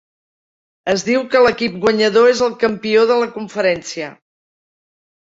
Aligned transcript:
Es 0.93 1.03
diu 1.09 1.25
que 1.35 1.43
l'equip 1.43 1.77
guanyador 1.85 2.33
es 2.33 2.43
el 2.49 2.57
campió 2.65 3.07
de 3.15 3.21
la 3.23 3.31
conferència. 3.39 4.13